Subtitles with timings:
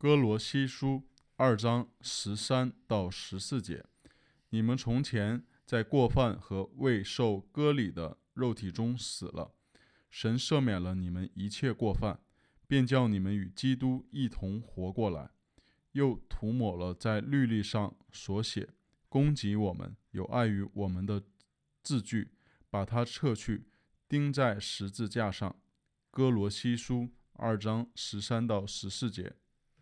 [0.00, 1.02] 哥罗西书
[1.36, 3.84] 二章十三到十四节，
[4.48, 9.52] 你们从前在过犯和未受割礼的肉体中死了，
[10.08, 12.18] 神赦免了你们一切过犯，
[12.66, 15.32] 便叫你们与基督一同活过来，
[15.92, 18.70] 又涂抹了在律例上所写，
[19.10, 21.22] 攻击我们，有碍于我们的
[21.82, 22.30] 字句，
[22.70, 23.66] 把它撤去，
[24.08, 25.54] 钉在十字架上。
[26.10, 29.36] 哥罗西书二章十三到十四节。